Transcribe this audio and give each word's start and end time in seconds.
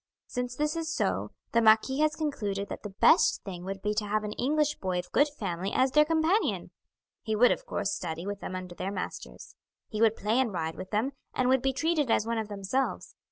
"Since 0.25 0.55
this 0.55 0.75
is 0.75 0.91
so, 0.95 1.29
the 1.51 1.61
marquis 1.61 1.99
has 1.99 2.15
concluded 2.15 2.69
that 2.69 2.81
the 2.81 2.89
best 2.99 3.43
thing 3.43 3.63
would 3.65 3.83
be 3.83 3.93
to 3.93 4.07
have 4.07 4.23
an 4.23 4.31
English 4.31 4.79
boy 4.79 4.97
of 4.97 5.11
good 5.11 5.27
family 5.29 5.71
as 5.71 5.91
their 5.91 6.05
companion. 6.05 6.71
He 7.21 7.35
would, 7.35 7.51
of 7.51 7.67
course, 7.67 7.91
study 7.93 8.25
with 8.25 8.39
them 8.39 8.55
under 8.55 8.73
their 8.73 8.91
masters. 8.91 9.53
He 9.89 10.01
would 10.01 10.15
play 10.15 10.39
and 10.39 10.51
ride 10.51 10.73
with 10.73 10.89
them, 10.89 11.11
and 11.35 11.49
would 11.49 11.61
be 11.61 11.71
treated 11.71 12.09
as 12.09 12.25
one 12.25 12.39
of 12.39 12.47
themselves. 12.47 13.13